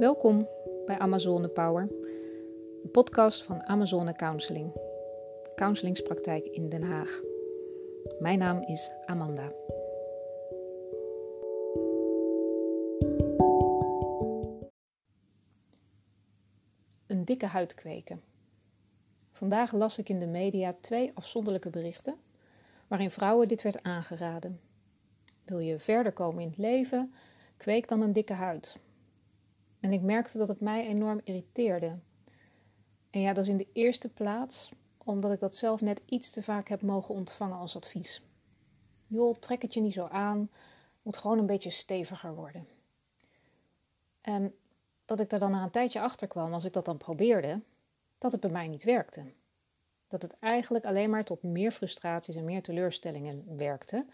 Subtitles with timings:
[0.00, 0.48] Welkom
[0.86, 1.88] bij Amazone Power,
[2.82, 4.72] een podcast van Amazone Counseling,
[5.54, 7.20] counselingpraktijk in Den Haag.
[8.18, 9.52] Mijn naam is Amanda.
[17.06, 18.22] Een dikke huid kweken.
[19.32, 22.16] Vandaag las ik in de media twee afzonderlijke berichten
[22.88, 24.60] waarin vrouwen dit werd aangeraden.
[25.44, 27.14] Wil je verder komen in het leven,
[27.56, 28.76] kweek dan een dikke huid.
[29.80, 31.98] En ik merkte dat het mij enorm irriteerde.
[33.10, 34.70] En ja, dat is in de eerste plaats
[35.04, 38.24] omdat ik dat zelf net iets te vaak heb mogen ontvangen als advies.
[39.06, 40.50] Joh, trek het je niet zo aan,
[41.02, 42.66] moet gewoon een beetje steviger worden.
[44.20, 44.54] En
[45.04, 47.60] dat ik daar dan na een tijdje achter kwam, als ik dat dan probeerde,
[48.18, 49.24] dat het bij mij niet werkte.
[50.08, 54.06] Dat het eigenlijk alleen maar tot meer frustraties en meer teleurstellingen werkte.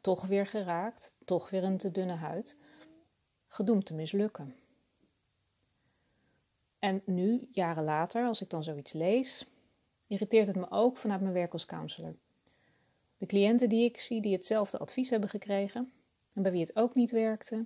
[0.00, 2.56] toch weer geraakt, toch weer een te dunne huid.
[3.46, 4.54] Gedoemd te mislukken.
[6.80, 9.46] En nu, jaren later, als ik dan zoiets lees,
[10.06, 12.14] irriteert het me ook vanuit mijn werk als counselor.
[13.18, 15.92] De cliënten die ik zie, die hetzelfde advies hebben gekregen
[16.32, 17.64] en bij wie het ook niet werkte,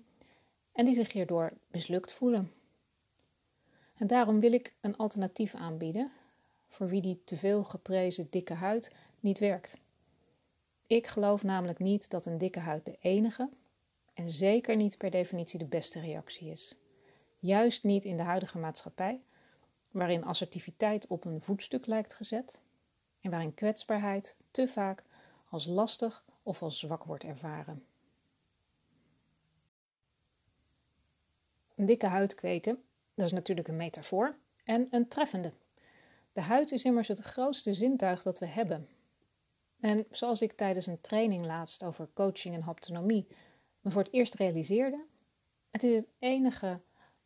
[0.72, 2.52] en die zich hierdoor mislukt voelen.
[3.94, 6.12] En daarom wil ik een alternatief aanbieden
[6.68, 9.78] voor wie die te veel geprezen dikke huid niet werkt.
[10.86, 13.48] Ik geloof namelijk niet dat een dikke huid de enige
[14.14, 16.76] en zeker niet per definitie de beste reactie is.
[17.45, 19.20] Juist niet in de huidige maatschappij,
[19.91, 22.61] waarin assertiviteit op een voetstuk lijkt gezet
[23.20, 25.05] en waarin kwetsbaarheid te vaak
[25.48, 27.84] als lastig of als zwak wordt ervaren.
[31.75, 32.83] Een dikke huid kweken,
[33.15, 34.34] dat is natuurlijk een metafoor
[34.65, 35.53] en een treffende.
[36.33, 38.89] De huid is immers het grootste zintuig dat we hebben.
[39.81, 43.27] En zoals ik tijdens een training laatst over coaching en haptonomie
[43.81, 45.06] me voor het eerst realiseerde,
[45.70, 46.81] het is het enige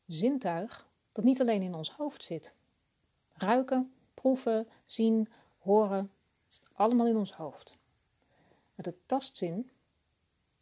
[0.08, 2.54] zintuig dat niet alleen in ons hoofd zit.
[3.32, 5.28] Ruiken, proeven, zien,
[5.58, 6.10] horen,
[6.48, 7.76] zit allemaal in ons hoofd.
[8.74, 9.70] De tastzin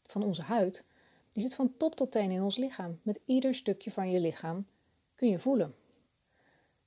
[0.07, 0.85] van onze huid,
[1.33, 3.01] die zit van top tot teen in ons lichaam.
[3.03, 4.67] Met ieder stukje van je lichaam
[5.15, 5.75] kun je voelen.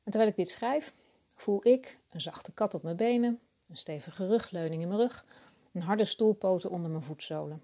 [0.03, 0.93] En terwijl ik dit schrijf,
[1.33, 3.39] voel ik een zachte kat op mijn benen,
[3.69, 5.25] een stevige rugleuning in mijn rug,
[5.71, 7.63] een harde stoelpoten onder mijn voetzolen.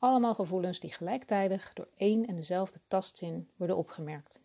[0.00, 4.40] Allemaal gevoelens die gelijktijdig door één en dezelfde tastzin worden opgemerkt.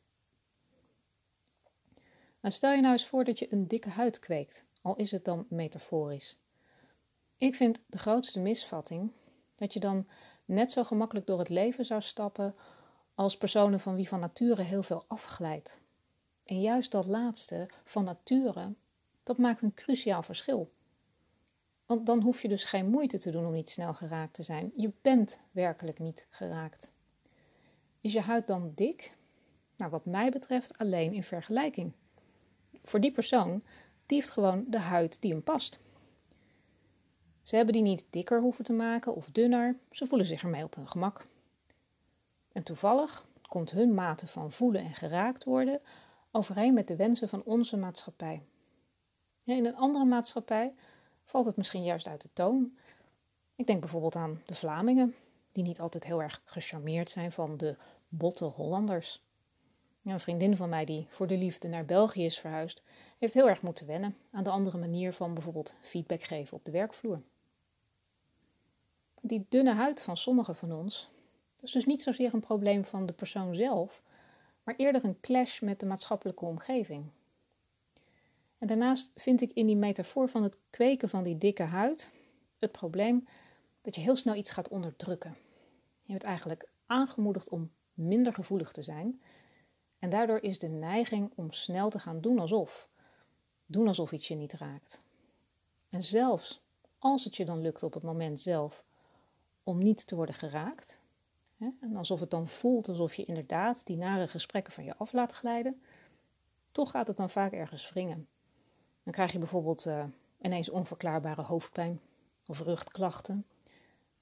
[2.41, 5.45] Stel je nou eens voor dat je een dikke huid kweekt, al is het dan
[5.49, 6.37] metaforisch.
[7.37, 9.11] Ik vind de grootste misvatting
[9.55, 10.07] dat je dan
[10.45, 12.55] net zo gemakkelijk door het leven zou stappen
[13.13, 15.79] als personen van wie van nature heel veel afglijdt.
[16.43, 18.73] En juist dat laatste, van nature,
[19.23, 20.69] dat maakt een cruciaal verschil.
[21.85, 24.71] Want dan hoef je dus geen moeite te doen om niet snel geraakt te zijn.
[24.75, 26.91] Je bent werkelijk niet geraakt.
[28.01, 29.15] Is je huid dan dik?
[29.77, 31.93] Nou, wat mij betreft alleen in vergelijking.
[32.83, 33.63] Voor die persoon,
[34.05, 35.79] die heeft gewoon de huid die hem past.
[37.41, 40.75] Ze hebben die niet dikker hoeven te maken of dunner, ze voelen zich ermee op
[40.75, 41.27] hun gemak.
[42.51, 45.79] En toevallig komt hun mate van voelen en geraakt worden
[46.31, 48.45] overeen met de wensen van onze maatschappij.
[49.43, 50.73] in een andere maatschappij
[51.25, 52.77] valt het misschien juist uit de toon.
[53.55, 55.15] Ik denk bijvoorbeeld aan de Vlamingen,
[55.51, 57.75] die niet altijd heel erg gecharmeerd zijn van de
[58.07, 59.23] botte Hollanders.
[60.03, 62.83] een vriendin van mij die voor de liefde naar België is verhuisd,
[63.17, 66.71] heeft heel erg moeten wennen aan de andere manier van bijvoorbeeld feedback geven op de
[66.71, 67.21] werkvloer.
[69.21, 71.09] Die dunne huid van sommigen van ons,
[71.65, 74.01] is dus niet zozeer een probleem van de persoon zelf,
[74.63, 77.05] maar eerder een clash met de maatschappelijke omgeving.
[78.57, 82.13] En daarnaast vind ik in die metafoor van het kweken van die dikke huid
[82.57, 83.27] het probleem
[83.81, 85.37] dat je heel snel iets gaat onderdrukken.
[86.03, 89.21] Je bent eigenlijk aangemoedigd om minder gevoelig te zijn.
[89.99, 92.89] En daardoor is de neiging om snel te gaan doen alsof.
[93.65, 95.01] Doen alsof iets je niet raakt.
[95.89, 96.61] En zelfs
[96.99, 98.83] als het je dan lukt op het moment zelf
[99.63, 100.99] om niet te worden geraakt,
[101.57, 105.13] hè, en alsof het dan voelt alsof je inderdaad die nare gesprekken van je af
[105.13, 105.81] laat glijden,
[106.71, 108.27] toch gaat het dan vaak ergens wringen.
[109.05, 110.03] Dan krijg je bijvoorbeeld uh,
[110.41, 112.01] ineens onverklaarbare hoofdpijn
[112.45, 113.45] of rugklachten.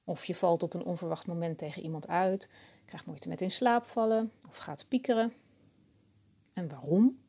[0.03, 2.51] Of je valt op een onverwacht moment tegen iemand uit,
[2.85, 5.33] krijgt moeite met in slaap vallen of gaat piekeren.
[6.53, 7.19] En waarom?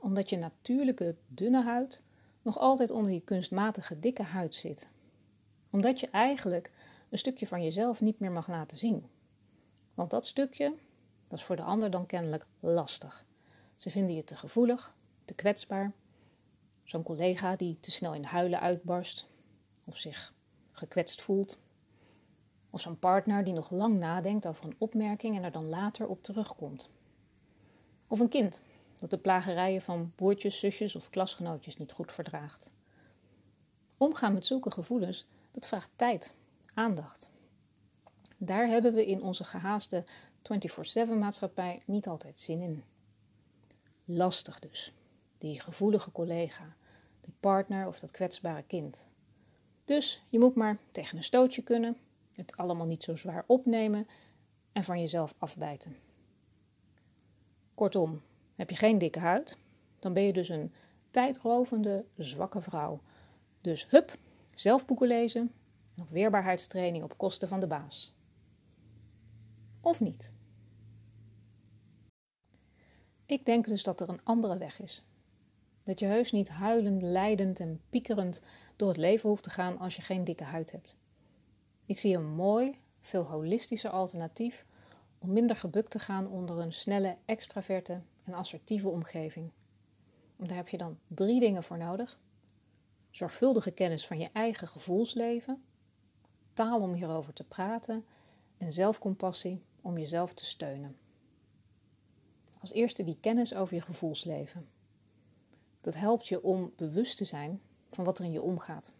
[0.00, 2.02] Omdat je natuurlijke dunne huid
[2.42, 4.86] nog altijd onder die kunstmatige dikke huid zit.
[5.70, 6.70] Omdat je eigenlijk
[7.08, 9.06] een stukje van jezelf niet meer mag laten zien.
[9.94, 10.74] Want dat stukje,
[11.28, 13.24] dat is voor de ander dan kennelijk lastig.
[13.76, 15.92] Ze vinden je te gevoelig, te kwetsbaar
[16.90, 19.26] Zo'n collega die te snel in huilen uitbarst
[19.84, 20.34] of zich
[20.70, 21.56] gekwetst voelt.
[22.70, 26.22] Of zo'n partner die nog lang nadenkt over een opmerking en er dan later op
[26.22, 26.90] terugkomt.
[28.06, 28.62] Of een kind
[28.96, 32.66] dat de plagerijen van broertjes, zusjes of klasgenootjes niet goed verdraagt.
[33.96, 36.36] Omgaan met zulke gevoelens, dat vraagt tijd,
[36.74, 37.30] aandacht.
[38.36, 40.04] Daar hebben we in onze gehaaste
[40.42, 42.84] 24/7 maatschappij niet altijd zin in.
[44.04, 44.92] Lastig dus,
[45.38, 46.78] die gevoelige collega,
[47.20, 49.06] die partner of dat kwetsbare kind.
[49.84, 51.96] Dus je moet maar tegen een stootje kunnen,
[52.32, 54.06] het allemaal niet zo zwaar opnemen
[54.72, 55.96] en van jezelf afbijten.
[57.74, 58.22] Kortom,
[58.54, 59.58] heb je geen dikke huid,
[59.98, 60.72] dan ben je dus een
[61.10, 63.00] tijdrovende, zwakke vrouw.
[63.60, 64.18] Dus hup,
[64.54, 65.52] zelf boeken lezen
[65.96, 68.14] en op weerbaarheidstraining op kosten van de baas.
[69.80, 70.32] Of niet?
[73.26, 75.04] Ik denk dus dat er een andere weg is.
[75.90, 78.40] Dat je heus niet huilend, lijdend en piekerend
[78.76, 80.96] door het leven hoeft te gaan als je geen dikke huid hebt.
[81.86, 84.66] Ik zie een mooi, veel holistischer alternatief
[85.18, 89.50] om minder gebukt te gaan onder een snelle, extraverte en assertieve omgeving.
[90.36, 92.18] Daar heb je dan drie dingen voor nodig:
[93.10, 95.62] zorgvuldige kennis van je eigen gevoelsleven,
[96.52, 98.04] taal om hierover te praten
[98.58, 100.96] en zelfcompassie om jezelf te steunen.
[102.60, 104.78] Als eerste die kennis over je gevoelsleven.
[105.80, 108.92] Dat helpt je om bewust te zijn van wat er in je omgaat.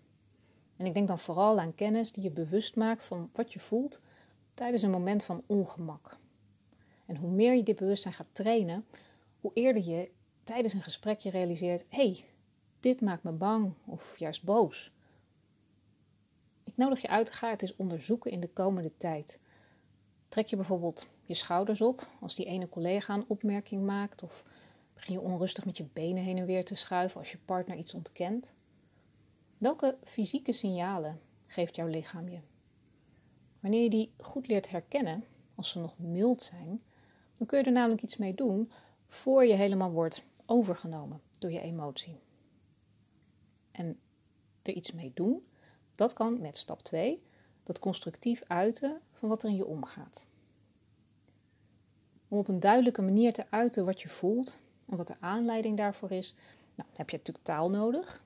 [0.76, 4.00] En ik denk dan vooral aan kennis die je bewust maakt van wat je voelt
[4.54, 6.18] tijdens een moment van ongemak.
[7.06, 8.84] En hoe meer je dit bewustzijn gaat trainen,
[9.40, 10.10] hoe eerder je
[10.42, 12.24] tijdens een gesprekje realiseert: hé, hey,
[12.80, 14.92] dit maakt me bang of juist boos.
[16.64, 19.38] Ik nodig je uit, ga het eens onderzoeken in de komende tijd.
[20.28, 24.44] Trek je bijvoorbeeld je schouders op als die ene collega een opmerking maakt, of
[25.00, 27.94] begin je onrustig met je benen heen en weer te schuiven als je partner iets
[27.94, 28.52] ontkent?
[29.58, 32.38] Welke fysieke signalen geeft jouw lichaam je?
[33.60, 35.24] Wanneer je die goed leert herkennen,
[35.54, 36.82] als ze nog mild zijn,
[37.34, 38.70] dan kun je er namelijk iets mee doen
[39.06, 42.20] voor je helemaal wordt overgenomen door je emotie.
[43.70, 43.98] En
[44.62, 45.46] er iets mee doen,
[45.94, 47.22] dat kan met stap 2,
[47.62, 50.26] dat constructief uiten van wat er in je omgaat.
[52.28, 54.58] Om op een duidelijke manier te uiten wat je voelt
[54.90, 56.34] en wat de aanleiding daarvoor is,
[56.74, 58.22] nou, heb je natuurlijk taal nodig.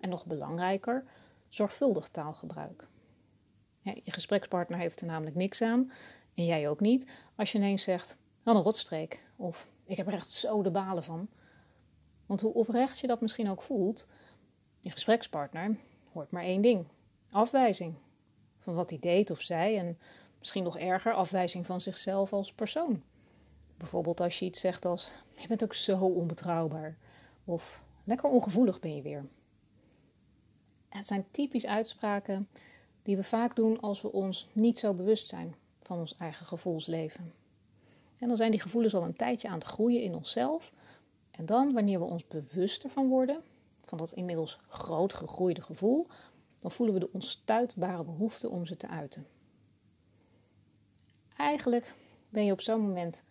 [0.00, 1.04] En nog belangrijker,
[1.48, 2.88] zorgvuldig taalgebruik.
[3.80, 5.90] Je gesprekspartner heeft er namelijk niks aan,
[6.34, 9.24] en jij ook niet, als je ineens zegt: dan een rotstreek.
[9.36, 11.28] Of ik heb er echt zo de balen van.
[12.26, 14.06] Want hoe oprecht je dat misschien ook voelt,
[14.80, 15.76] je gesprekspartner
[16.12, 16.86] hoort maar één ding:
[17.30, 17.94] afwijzing
[18.58, 19.76] van wat hij deed of zei.
[19.76, 19.98] En
[20.38, 23.02] misschien nog erger, afwijzing van zichzelf als persoon.
[23.76, 26.96] Bijvoorbeeld als je iets zegt als: Je bent ook zo onbetrouwbaar.
[27.44, 29.24] Of lekker ongevoelig ben je weer.
[30.88, 32.48] Het zijn typisch uitspraken
[33.02, 37.32] die we vaak doen als we ons niet zo bewust zijn van ons eigen gevoelsleven.
[38.18, 40.72] En dan zijn die gevoelens al een tijdje aan het groeien in onszelf.
[41.30, 43.42] En dan, wanneer we ons bewuster van worden,
[43.84, 46.06] van dat inmiddels groot gegroeide gevoel,
[46.60, 49.26] dan voelen we de onstuitbare behoefte om ze te uiten.
[51.36, 51.94] Eigenlijk
[52.28, 53.22] ben je op zo'n moment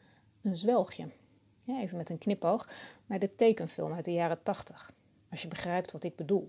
[0.45, 1.07] een zwelgje.
[1.67, 2.69] Even met een knipoog
[3.05, 4.93] naar de tekenfilm uit de jaren 80,
[5.29, 6.47] als je begrijpt wat ik bedoel.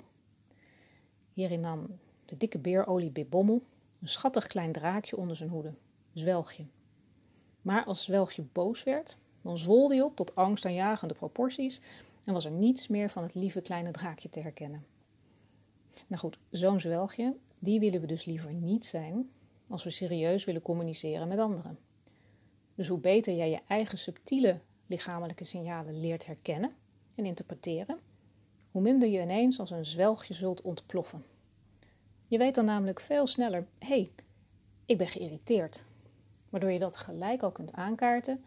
[1.32, 3.62] Hierin nam de dikke Bib Bommel
[4.00, 5.72] een schattig klein draakje onder zijn hoede,
[6.12, 6.64] zwelgje.
[7.62, 11.80] Maar als Zwelgje boos werd, dan zwol hij op tot angstaanjagende proporties
[12.24, 14.86] en was er niets meer van het lieve kleine draakje te herkennen.
[16.06, 19.30] Nou goed, zo'n zwelgje, die willen we dus liever niet zijn
[19.68, 21.78] als we serieus willen communiceren met anderen.
[22.76, 26.72] Dus hoe beter jij je eigen subtiele lichamelijke signalen leert herkennen
[27.14, 27.98] en interpreteren,
[28.70, 31.24] hoe minder je ineens als een zwelgje zult ontploffen.
[32.26, 34.10] Je weet dan namelijk veel sneller: hé, hey,
[34.86, 35.84] ik ben geïrriteerd
[36.50, 38.44] waardoor je dat gelijk al kunt aankaarten,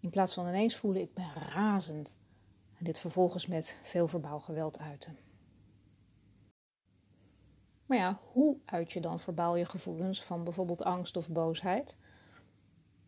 [0.00, 2.16] in plaats van ineens voelen ik ben razend
[2.78, 5.18] en dit vervolgens met veel verbaal geweld uiten.
[7.86, 11.96] Maar ja, hoe uit je dan verbaal je gevoelens van bijvoorbeeld angst of boosheid?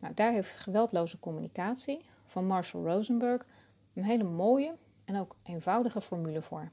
[0.03, 3.45] Nou, daar heeft geweldloze communicatie van Marshall Rosenberg
[3.93, 6.71] een hele mooie en ook eenvoudige formule voor.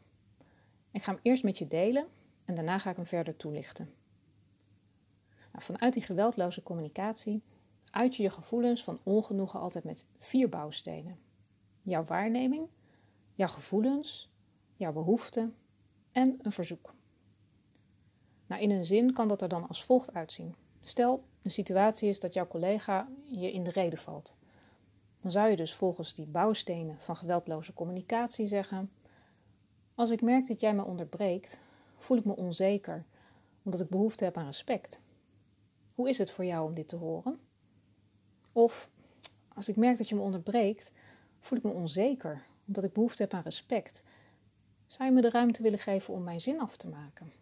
[0.90, 2.06] Ik ga hem eerst met je delen
[2.44, 3.94] en daarna ga ik hem verder toelichten.
[5.52, 7.42] Nou, vanuit die geweldloze communicatie
[7.90, 11.18] uit je je gevoelens van ongenoegen altijd met vier bouwstenen:
[11.80, 12.68] jouw waarneming,
[13.34, 14.28] jouw gevoelens,
[14.74, 15.54] jouw behoeften
[16.12, 16.94] en een verzoek.
[18.46, 20.54] Nou, in een zin kan dat er dan als volgt uitzien.
[20.80, 24.34] Stel, de situatie is dat jouw collega je in de reden valt.
[25.22, 28.90] Dan zou je dus volgens die bouwstenen van geweldloze communicatie zeggen:
[29.94, 31.58] Als ik merk dat jij me onderbreekt,
[31.96, 33.04] voel ik me onzeker,
[33.62, 35.00] omdat ik behoefte heb aan respect.
[35.94, 37.40] Hoe is het voor jou om dit te horen?
[38.52, 38.90] Of
[39.54, 40.90] als ik merk dat je me onderbreekt,
[41.40, 44.02] Voel ik me onzeker omdat ik behoefte heb aan respect?
[44.86, 47.32] Zou je me de ruimte willen geven om mijn zin af te maken?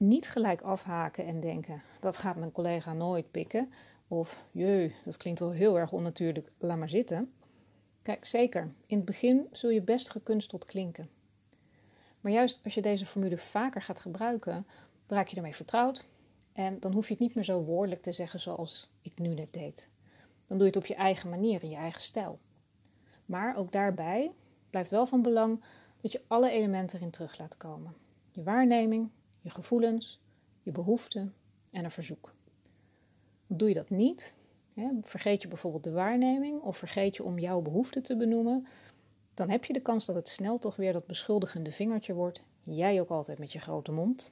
[0.00, 3.72] Niet gelijk afhaken en denken: dat gaat mijn collega nooit pikken.
[4.08, 7.32] Of jee, dat klinkt wel heel erg onnatuurlijk, laat maar zitten.
[8.02, 11.10] Kijk, zeker, in het begin zul je best gekunsteld klinken.
[12.20, 14.66] Maar juist als je deze formule vaker gaat gebruiken,
[15.06, 16.04] raak je ermee vertrouwd
[16.52, 19.52] en dan hoef je het niet meer zo woordelijk te zeggen zoals ik nu net
[19.52, 19.88] deed.
[20.46, 22.38] Dan doe je het op je eigen manier, in je eigen stijl.
[23.26, 24.32] Maar ook daarbij
[24.70, 25.62] blijft wel van belang
[26.00, 27.94] dat je alle elementen erin terug laat komen.
[28.30, 29.10] Je waarneming,
[29.40, 30.20] je gevoelens,
[30.62, 31.34] je behoeften
[31.70, 32.34] en een verzoek.
[33.46, 34.34] Doe je dat niet,
[35.02, 38.66] vergeet je bijvoorbeeld de waarneming of vergeet je om jouw behoefte te benoemen,
[39.34, 42.42] dan heb je de kans dat het snel toch weer dat beschuldigende vingertje wordt.
[42.62, 44.30] Jij ook altijd met je grote mond.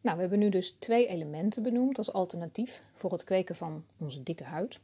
[0.00, 4.22] Nou, we hebben nu dus twee elementen benoemd als alternatief voor het kweken van onze
[4.22, 4.80] dikke huid.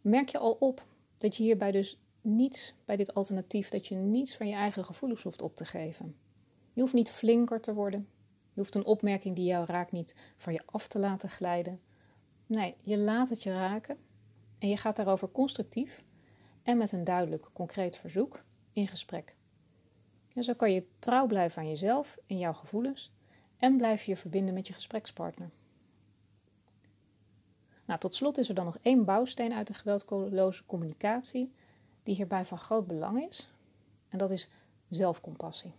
[0.00, 0.86] Merk je al op
[1.16, 5.22] dat je hierbij dus niets, bij dit alternatief, dat je niets van je eigen gevoelens
[5.22, 6.16] hoeft op te geven.
[6.76, 8.08] Je hoeft niet flinker te worden.
[8.52, 11.78] Je hoeft een opmerking die jou raakt niet van je af te laten glijden.
[12.46, 13.98] Nee, je laat het je raken
[14.58, 16.04] en je gaat daarover constructief
[16.62, 18.42] en met een duidelijk, concreet verzoek
[18.72, 19.36] in gesprek.
[20.34, 23.12] En zo kan je trouw blijven aan jezelf en jouw gevoelens
[23.56, 25.50] en blijf je verbinden met je gesprekspartner.
[27.84, 31.52] Nou, tot slot is er dan nog één bouwsteen uit de geweldloze communicatie
[32.02, 33.50] die hierbij van groot belang is.
[34.08, 34.50] En dat is
[34.88, 35.72] zelfcompassie.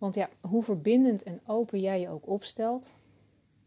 [0.00, 2.96] Want ja, hoe verbindend en open jij je ook opstelt,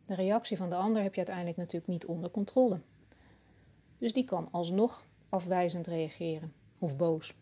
[0.06, 2.80] de reactie van de ander heb je uiteindelijk natuurlijk niet onder controle.
[3.98, 7.36] Dus die kan alsnog afwijzend reageren of boos.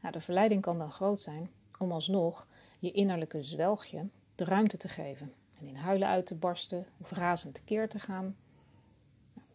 [0.00, 2.46] Nou, de verleiding kan dan groot zijn om alsnog
[2.78, 7.54] je innerlijke zwelgje de ruimte te geven en in huilen uit te barsten of razend
[7.54, 8.36] tekeer te gaan.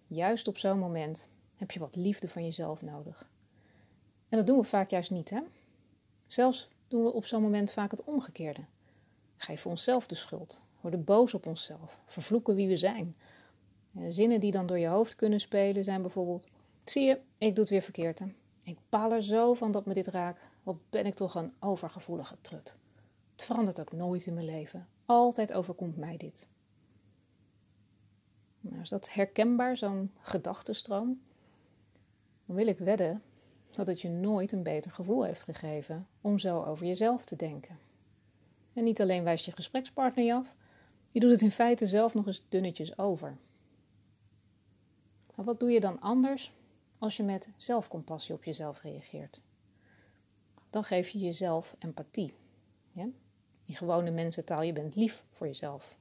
[0.07, 3.29] Juist op zo'n moment heb je wat liefde van jezelf nodig.
[4.29, 5.41] En dat doen we vaak juist niet, hè?
[6.27, 8.61] Zelfs doen we op zo'n moment vaak het omgekeerde.
[9.37, 13.15] Geven onszelf de schuld, worden boos op onszelf, vervloeken wie we zijn.
[13.95, 16.47] En zinnen die dan door je hoofd kunnen spelen zijn bijvoorbeeld:
[16.83, 18.21] Zie je, ik doe het weer verkeerd.
[18.63, 20.47] Ik baal er zo van dat me dit raakt.
[20.63, 22.77] Wat ben ik toch een overgevoelige trut.
[23.31, 24.87] Het verandert ook nooit in mijn leven.
[25.05, 26.47] Altijd overkomt mij dit.
[28.61, 31.21] Nou, is dat herkenbaar, zo'n gedachtenstroom?
[32.45, 33.21] Dan wil ik wedden
[33.77, 37.79] dat het je nooit een beter gevoel heeft gegeven om zo over jezelf te denken.
[38.73, 40.55] En niet alleen wijst je gesprekspartner je af,
[41.11, 43.37] je doet het in feite zelf nog eens dunnetjes over.
[45.35, 46.51] Maar wat doe je dan anders
[46.97, 49.41] als je met zelfcompassie op jezelf reageert?
[50.69, 52.33] Dan geef je jezelf empathie.
[52.91, 53.07] Ja?
[53.65, 55.97] In gewone mensentaal, je bent lief voor jezelf.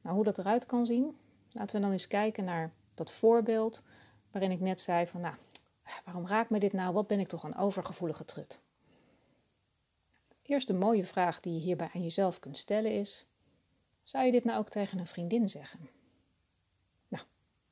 [0.00, 1.16] Nou, hoe dat eruit kan zien,
[1.52, 3.82] laten we dan eens kijken naar dat voorbeeld
[4.30, 5.34] waarin ik net zei van, nou,
[6.04, 6.92] waarom raakt me dit nou?
[6.92, 8.60] Wat ben ik toch een overgevoelige trut?
[10.42, 13.26] Eerst de mooie vraag die je hierbij aan jezelf kunt stellen is,
[14.02, 15.88] zou je dit nou ook tegen een vriendin zeggen?
[17.08, 17.24] Nou,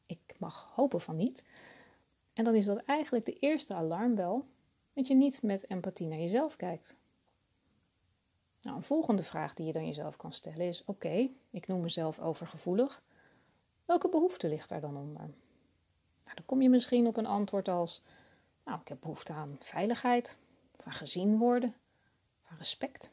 [0.07, 1.43] ik mag hopen van niet.
[2.33, 4.47] En dan is dat eigenlijk de eerste alarmbel
[4.93, 7.00] dat je niet met empathie naar jezelf kijkt.
[8.62, 12.19] Nou, een volgende vraag die je dan jezelf kan stellen is: oké, ik noem mezelf
[12.19, 13.02] overgevoelig.
[13.85, 15.31] Welke behoefte ligt daar dan onder?
[16.30, 18.02] Nou, dan kom je misschien op een antwoord als:
[18.64, 20.37] Nou, ik heb behoefte aan veiligheid,
[20.76, 21.75] van gezien worden,
[22.42, 23.10] van respect.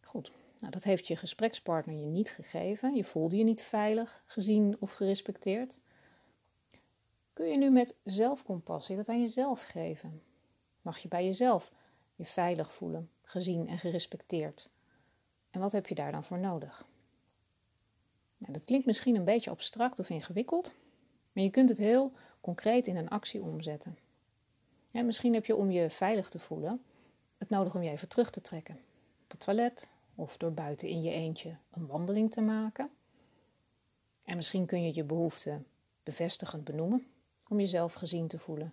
[0.00, 2.94] Goed, nou, dat heeft je gesprekspartner je niet gegeven.
[2.94, 5.80] Je voelde je niet veilig, gezien of gerespecteerd.
[7.32, 10.22] Kun je nu met zelfcompassie dat aan jezelf geven?
[10.82, 11.72] Mag je bij jezelf
[12.14, 14.68] je veilig voelen, gezien en gerespecteerd.
[15.50, 16.86] En wat heb je daar dan voor nodig?
[18.38, 20.74] Nou, dat klinkt misschien een beetje abstract of ingewikkeld,
[21.34, 23.98] maar je kunt het heel concreet in een actie omzetten.
[24.90, 26.80] Misschien heb je om je veilig te voelen
[27.44, 28.74] het nodig om je even terug te trekken.
[29.24, 32.90] Op het toilet of door buiten in je eentje een wandeling te maken.
[34.24, 35.62] En misschien kun je je behoefte
[36.02, 37.06] bevestigend benoemen
[37.48, 38.72] om jezelf gezien te voelen.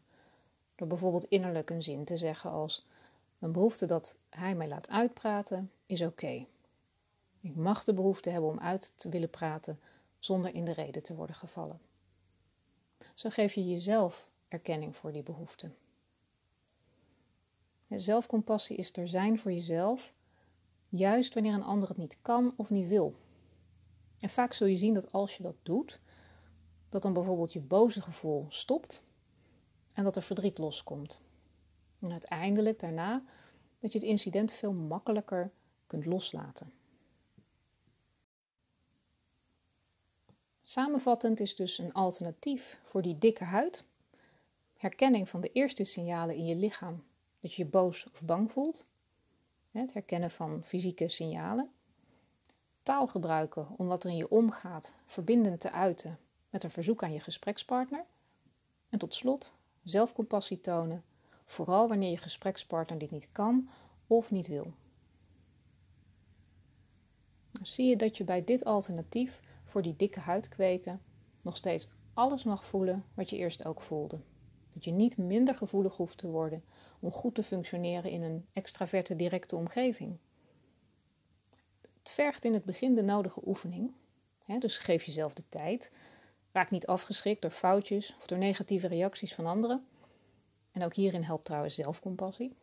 [0.75, 2.85] Door bijvoorbeeld innerlijk een zin te zeggen als
[3.39, 6.45] een behoefte dat hij mij laat uitpraten is oké.
[7.41, 9.79] Ik mag de behoefte hebben om uit te willen praten
[10.19, 11.79] zonder in de reden te worden gevallen.
[13.15, 15.71] Zo geef je jezelf erkenning voor die behoefte.
[17.87, 20.13] Zelfcompassie is er zijn voor jezelf,
[20.89, 23.13] juist wanneer een ander het niet kan of niet wil.
[24.19, 25.99] En vaak zul je zien dat als je dat doet,
[26.89, 29.03] dat dan bijvoorbeeld je boze gevoel stopt
[29.93, 31.21] en dat er verdriet loskomt.
[31.99, 33.23] En uiteindelijk daarna
[33.79, 35.51] dat je het incident veel makkelijker
[35.87, 36.71] kunt loslaten.
[40.71, 43.83] Samenvattend is dus een alternatief voor die dikke huid.
[44.77, 47.03] Herkenning van de eerste signalen in je lichaam
[47.39, 48.85] dat je je boos of bang voelt.
[49.71, 51.71] Het herkennen van fysieke signalen.
[52.83, 57.13] Taal gebruiken om wat er in je omgaat verbindend te uiten met een verzoek aan
[57.13, 58.05] je gesprekspartner.
[58.89, 61.03] En tot slot zelfcompassie tonen,
[61.45, 63.69] vooral wanneer je gesprekspartner dit niet kan
[64.07, 64.73] of niet wil.
[67.51, 71.01] Dan zie je dat je bij dit alternatief voor die dikke huid kweken
[71.41, 74.19] nog steeds alles mag voelen wat je eerst ook voelde.
[74.69, 76.63] Dat je niet minder gevoelig hoeft te worden
[76.99, 80.17] om goed te functioneren in een extraverte directe omgeving.
[81.99, 83.93] Het vergt in het begin de nodige oefening,
[84.45, 85.91] hè, dus geef jezelf de tijd.
[86.51, 89.85] Raak niet afgeschrikt door foutjes of door negatieve reacties van anderen.
[90.71, 92.55] En ook hierin helpt trouwens zelfcompassie.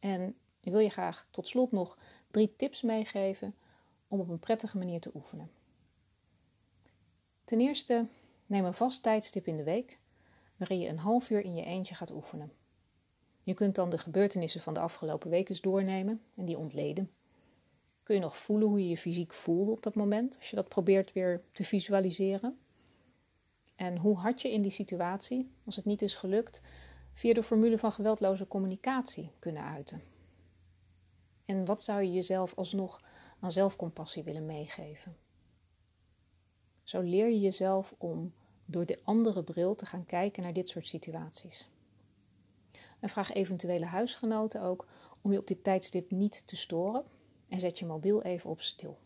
[0.00, 1.98] En ik wil je graag tot slot nog
[2.30, 3.54] drie tips meegeven
[4.08, 5.50] om op een prettige manier te oefenen.
[7.50, 8.06] Ten eerste,
[8.46, 9.98] neem een vast tijdstip in de week
[10.56, 12.52] waarin je een half uur in je eentje gaat oefenen.
[13.42, 17.10] Je kunt dan de gebeurtenissen van de afgelopen week eens doornemen en die ontleden.
[18.02, 20.68] Kun je nog voelen hoe je je fysiek voelde op dat moment, als je dat
[20.68, 22.58] probeert weer te visualiseren?
[23.76, 26.62] En hoe had je in die situatie, als het niet is gelukt,
[27.12, 30.02] via de formule van geweldloze communicatie kunnen uiten?
[31.44, 33.00] En wat zou je jezelf alsnog
[33.40, 35.16] aan zelfcompassie willen meegeven?
[36.90, 38.32] Zo leer je jezelf om
[38.64, 41.68] door de andere bril te gaan kijken naar dit soort situaties.
[43.00, 44.86] En vraag eventuele huisgenoten ook
[45.20, 47.04] om je op dit tijdstip niet te storen
[47.48, 48.98] en zet je mobiel even op stil.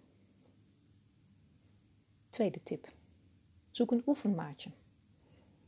[2.28, 2.88] Tweede tip.
[3.70, 4.70] Zoek een oefenmaatje.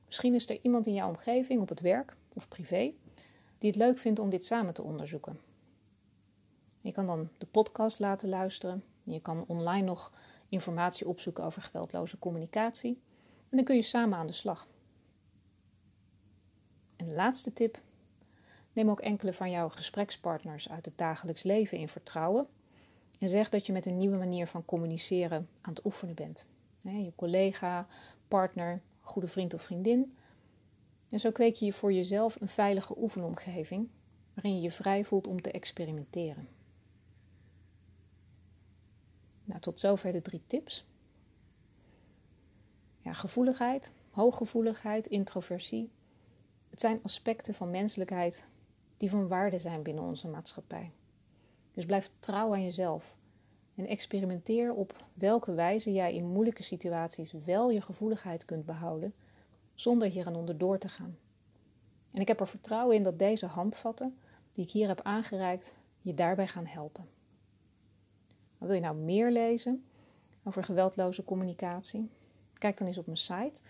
[0.06, 2.92] Misschien is er iemand in jouw omgeving, op het werk of privé,
[3.58, 5.40] die het leuk vindt om dit samen te onderzoeken.
[6.80, 8.84] Je kan dan de podcast laten luisteren.
[9.02, 10.12] Je kan online nog
[10.48, 13.00] informatie opzoeken over geweldloze communicatie.
[13.48, 14.68] En dan kun je samen aan de slag.
[16.96, 17.80] En de laatste tip.
[18.72, 22.46] Neem ook enkele van jouw gesprekspartners uit het dagelijks leven in vertrouwen.
[23.18, 26.46] En zeg dat je met een nieuwe manier van communiceren aan het oefenen bent.
[26.80, 27.86] Je collega,
[28.28, 30.16] partner, goede vriend of vriendin.
[31.08, 33.88] En zo kweek je voor jezelf een veilige oefenomgeving
[34.34, 36.48] waarin je je vrij voelt om te experimenteren.
[39.46, 40.86] Nou, tot zover de drie tips.
[42.98, 45.90] Ja, gevoeligheid, hooggevoeligheid, introversie.
[46.70, 48.44] Het zijn aspecten van menselijkheid
[48.96, 50.92] die van waarde zijn binnen onze maatschappij.
[51.72, 53.16] Dus blijf trouw aan jezelf
[53.74, 59.14] en experimenteer op welke wijze jij in moeilijke situaties wel je gevoeligheid kunt behouden
[59.74, 61.18] zonder hier aan onderdoor te gaan.
[62.12, 64.18] En ik heb er vertrouwen in dat deze handvatten
[64.52, 67.15] die ik hier heb aangereikt je daarbij gaan helpen.
[68.66, 69.84] Wil je nou meer lezen
[70.44, 72.10] over geweldloze communicatie?
[72.52, 73.60] Kijk dan eens op mijn site.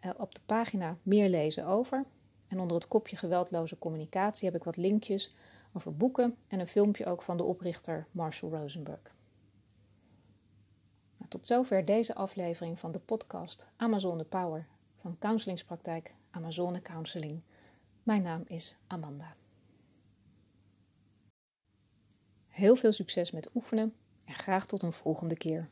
[0.00, 2.04] Uh, op de pagina Meer lezen over.
[2.48, 5.34] En onder het kopje geweldloze communicatie heb ik wat linkjes
[5.72, 9.14] over boeken en een filmpje ook van de oprichter Marshall Rosenberg.
[11.16, 17.40] Nou, tot zover deze aflevering van de podcast Amazone Power van Counselingspraktijk Amazone Counseling.
[18.02, 19.32] Mijn naam is Amanda.
[22.48, 23.94] Heel veel succes met oefenen
[24.26, 25.68] en graag tot een volgende keer.